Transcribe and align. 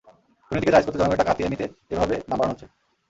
দুর্নীতিকে 0.51 0.73
জায়েজ 0.73 0.85
করতে 0.85 0.99
জনগণের 0.99 1.19
টাকা 1.21 1.31
হাতিয়ে 1.31 1.51
নিতে 1.51 1.65
এভাবে 1.93 2.15
দাম 2.21 2.37
বাড়ানো 2.39 2.53
হচ্ছে। 2.53 2.67